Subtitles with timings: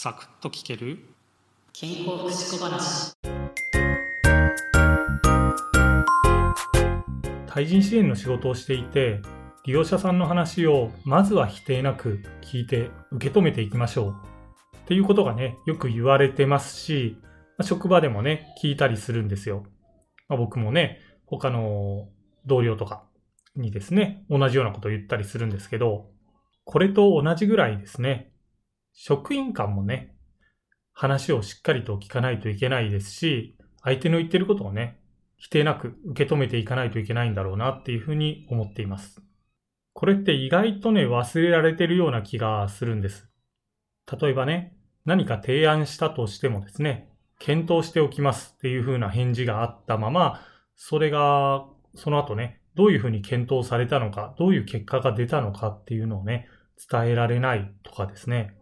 [0.00, 1.00] サクッと聞ける？
[1.72, 3.14] 健康福祉小話。
[7.48, 9.20] 対人支援の仕事をしていて
[9.66, 14.14] 利用者さんの話をまずは否定なく聞いて受け止めていきましょう。
[14.76, 17.16] っていうことがねよく言われてますし
[17.60, 19.64] 職場でもね聞いたりするんですよ、
[20.28, 22.06] まあ、僕もね他の
[22.46, 23.02] 同僚とか
[23.56, 26.06] にですね同じようなことを言ったりするんですけど
[26.64, 28.30] これと同じぐらいですね
[29.00, 30.16] 職員間もね
[30.92, 34.98] 話をしっかりと聞かないといけないですし相手の言ってることをね
[35.36, 39.22] 否定なく受け止めていかないといけないんだろうなっていうふうに思っています。
[39.92, 43.28] これって意外とね、忘れられてるような気がするんです。
[44.20, 50.40] 例えばね、何か提案したとしてもですね、検討しておきますっていうふうな返事があったまま、
[50.74, 56.48] それが、その後ね、どういうふうに検討されたのか、どういう結果が出たのかっていうのをね、
[56.90, 58.57] 伝えられないとかですね。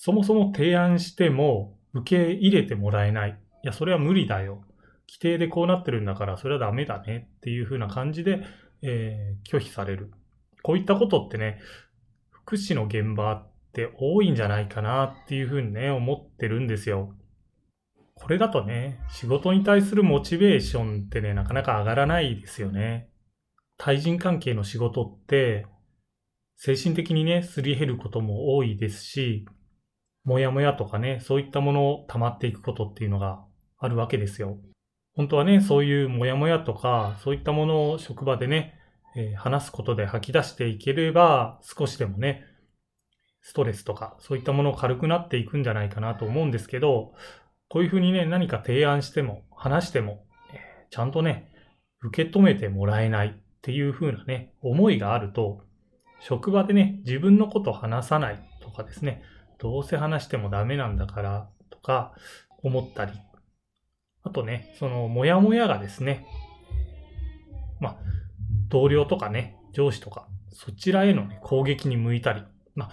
[0.00, 3.30] そもそも提案しても受け入れてもらえない。
[3.64, 4.62] いや、それは無理だよ。
[5.08, 8.44] 規定でこうなってるんだから、それはダメだねっていう風な感じで、
[8.80, 10.12] えー、拒否される。
[10.62, 11.58] こういったことってね、
[12.30, 17.16] 福祉の現場って多いんじゃないかなっていう風にね、思ってるんですよ。
[18.14, 23.10] これだとね、仕事に対するモチベーションってね、なかなか上がらないですよね。
[23.76, 25.66] 対人関係の仕事って、
[26.54, 29.44] 精神的にね、すり減ることも多いですし、
[30.28, 33.42] もやもやとかね、そういったものを溜まっていくことっていうのが
[33.78, 34.58] あるわけですよ。
[35.16, 38.74] 本当はね、そういうモヤモヤとか、そういったものを職場でね、
[39.16, 42.44] えー、話すことで吐き出していければ、少しでもね、
[43.40, 47.14] ストレスとか、そういったものを軽くなっていくんじゃないかなと思うんですけど、
[47.70, 51.50] こういうふうにね、何か提案しても、話しても、えー、ちゃんとね、
[52.02, 55.62] 受け止めてもらえないっていうふうなね、思いがあると、
[56.20, 59.22] 職場でね、自分のこと話さないとかですね、
[59.58, 62.14] どうせ話してもダメなんだからとか
[62.62, 63.12] 思ったり。
[64.22, 66.26] あとね、その、もやもやがですね、
[67.80, 67.96] まあ、
[68.68, 72.42] 同僚とかね、上司とか、そちらへの、ね、攻撃に向いたり、
[72.74, 72.90] まあ、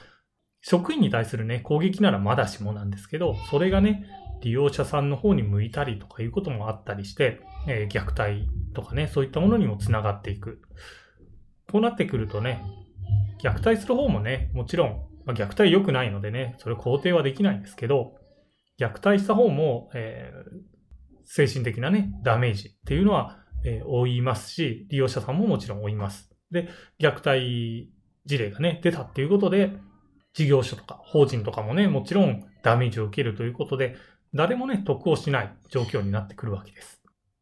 [0.61, 4.07] 職員に対するね、攻撃ならまだしもなんですけど、それがね、
[4.41, 10.61] 利用者さんの方に向いたりとかいうこともあったりして、えー、虐待とかね、そういったものにもつながっていく。
[11.71, 12.63] こうなってくるとね、
[13.41, 18.15] 虐待する方もね、もちろん、まあ、虐待良くないのでね、それ肯定はできないんですけど、
[18.79, 20.59] 虐待した方も、えー、
[21.25, 26.29] 精神的なね、ダメージっていうのは、えー、負いますし、利用者さんももちろん負います。
[26.51, 26.69] で、
[26.99, 27.91] 虐待
[28.25, 29.71] 事例がね、出たっていうことで、
[30.33, 33.95] 事業所とか法人とかもね、もちろんダメージを受けるということで、
[34.33, 37.01] 誰もね、得をしない状況になってくるわけです。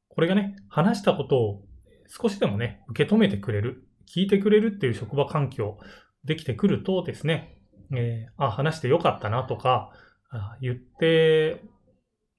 [0.10, 1.62] これがね、話したことを
[2.08, 5.80] 少しでもね、受け止めてくれる、聞いてくれるっていう職場環境
[6.24, 7.58] できてくるとですね、
[7.96, 9.92] えー、あ、話してよかったなとか、
[10.30, 11.62] あ言って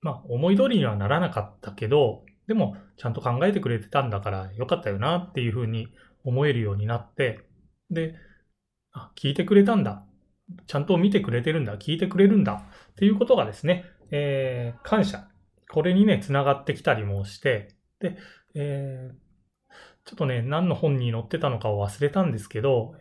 [0.04, 5.88] まあ、思い通りにはならなかったけど、でも、ちゃんと考えてくれてたんだからよかったよなっていうふうに
[6.24, 7.40] 思えるようになって、
[7.90, 8.14] で、
[8.92, 10.04] あ、聞いてくれたんだ。
[10.66, 11.78] ちゃんと見てくれてるんだ。
[11.78, 12.66] 聞いてくれるんだ。
[12.92, 15.26] っていうことがですね、えー、感謝。
[15.72, 18.18] これにね、つながってきたりもして、で、
[18.54, 19.14] えー、
[20.04, 22.92] ちょっとね、何の本に載ってたのかを忘れたんですけど、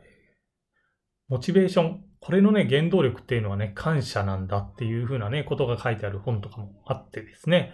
[1.27, 2.05] モチベーション。
[2.25, 7.73] これのね、原動力っていうのはね、感謝なんだっていう風なね、ことが書いてある本とかもあってですね、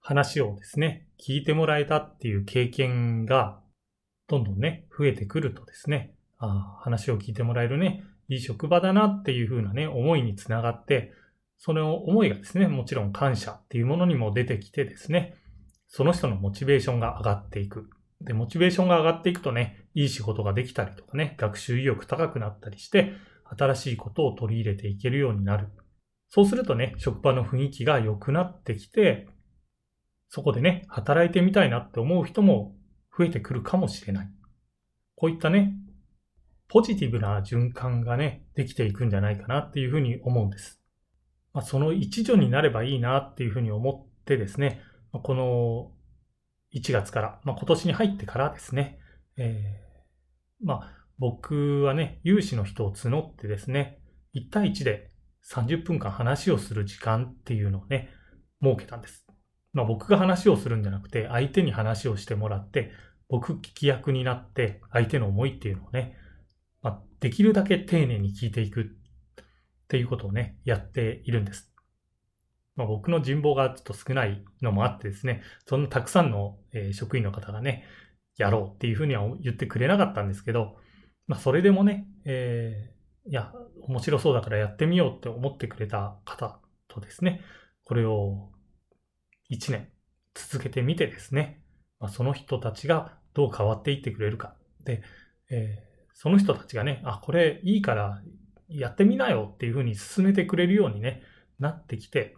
[0.00, 3.60] 話をですね、聞いてもらえたっていう経験が、
[4.28, 11.12] どんどんね、増えてくるとですね、ああ話を聞いてもらえるね、いい職場だなっていう風なね、思いにつながって、
[11.58, 15.34] その思いがですね、もちろん感謝っていうものにも出てきてですね、
[15.86, 17.90] その人のモチベーションが上がっていく。
[18.22, 23.12] で、モチベーションが上がっていくとね、いい仕事ができたりとかね、学習意欲高くなったりして、
[23.56, 25.68] 新しいことを取り入れていけるようになる。
[26.28, 29.28] そうするとね、職場の雰囲気が良くなってきて、
[30.28, 32.74] そこでね、働いてみたいなって思う人も
[33.16, 34.30] 増えてくるかもしれない。
[35.14, 35.74] こういったね、
[36.68, 40.80] ポジティブな循環がね、できていくんじゃないかなっていうふうに思うんです。
[41.52, 44.80] まあ、その一助になればいいなっていうふうに思ってですね、
[45.12, 45.92] この
[46.74, 48.98] 1月から、まあ、今年に入ってからですね、
[49.36, 54.00] えー、まあ、僕はね、有志の人を募ってですね、
[54.34, 55.12] 1対1で
[55.48, 58.08] 30分間話をする時間っていうのをね、
[58.60, 59.24] 設けたんです。
[59.72, 62.90] まあ僕が話をするんじゃなくて、相手に話をしてもらって、
[63.28, 66.16] 僕聞き役になって、相手の思いっていうのをね、
[66.82, 68.84] まあ、できるだけ丁寧に聞いていくっ
[69.86, 71.72] ていうことをね、やっているんです。
[72.74, 77.84] まあ、僕の人望がちょっと少ないのもあってですね、そんなたくさんの、え、職員の方がね、
[78.36, 80.82] やろうっていうふうには言ってくれなかったんですけど、
[81.26, 82.92] まあ、それでもね、え
[83.26, 83.52] いや、
[83.82, 86.58] 面白そうだからやってみようって思ってくれた方
[86.88, 87.40] とですね、
[87.84, 88.50] これを
[89.50, 89.88] 1年
[90.34, 91.62] 続けてみてですね、
[92.00, 94.56] まあ、その人たちがどう変わっていってくれるか。
[94.84, 95.02] で、
[95.50, 98.20] えー、その人たちがね、あ、これいいから
[98.68, 101.22] やってみなよっていうふうに進めてくれるようにね、
[101.58, 102.36] なってきて、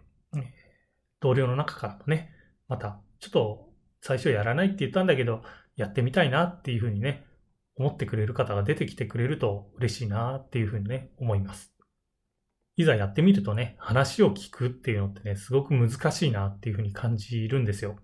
[1.19, 2.31] 同僚の中からもね、
[2.67, 3.69] また、ちょっと
[4.01, 5.41] 最初やらないって言ったんだけど、
[5.75, 7.25] やってみたいなっていうふうにね、
[7.77, 11.73] 思ってくれる方が出てきてくれると嬉しいなっていうふうにね、思います。
[12.77, 17.97] いざやってみるとね、話を聞くっていうのってね、すごく難しいなっていうふうに感じるんですよ。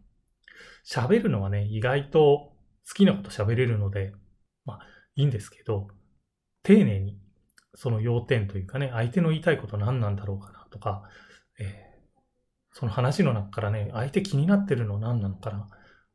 [0.86, 2.54] 喋るのはね、意外と
[2.88, 4.14] 好きなこと喋れるので、
[4.66, 4.80] まあ
[5.16, 5.88] いいんですけど、
[6.64, 7.20] 丁寧に
[7.76, 11.04] その要点というかね、相手の言いたいこと何なんだろうかなとか、
[11.60, 15.68] えー、その話の中からね、相手気になってるの何なのかな、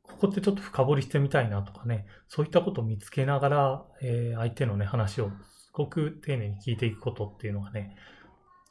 [0.09, 7.97] ここってちょっと深掘りしてみたいなとかね、そういったことを見つけながら、えー、相手のね、話をすごく丁寧に聞いていくことっていうのがね、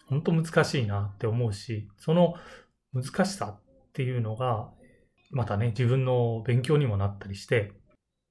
[0.07, 2.35] 本当難しいなって思うし、その
[2.93, 3.61] 難しさっ
[3.93, 4.71] ていうのが、
[5.31, 7.73] またね、自分の勉強にもなったりして、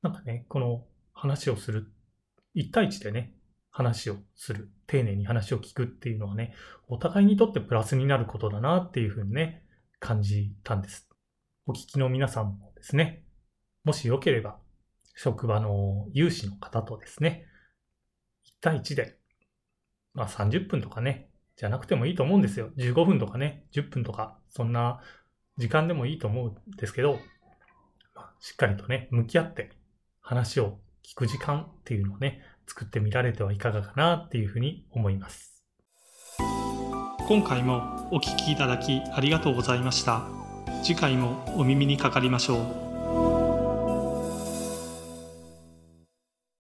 [0.03, 1.93] なんかね、この話をする、
[2.55, 3.35] 一対一でね、
[3.71, 6.55] 話をする、丁寧に話を聞くっていうのはね、
[6.89, 9.65] お互いにとってプラスになることだなっていうふうにね、
[9.99, 11.09] 感じたんです。
[11.67, 13.25] お聞きの皆さんもですね、
[13.85, 14.59] もしよければ、
[15.17, 17.47] 職場の有志の方とですね、
[18.47, 19.17] 1対1で、
[20.13, 22.71] まあ30分とかね、じゃなくてもいいと思うんですよ。
[22.77, 25.01] 15分とかね、10分とか、そんな
[25.57, 27.19] 時間でもいいと思うんですけど、
[28.15, 29.71] まあ、しっかりとね、向き合って
[30.21, 35.65] 話を聞く時間っていうのをね、作ってみられてはいかがかなっていうふうに思います。
[37.27, 40.44] 今回もお聴きいただきありがとうございました。
[40.85, 42.94] 次回もお耳にかかりましょう。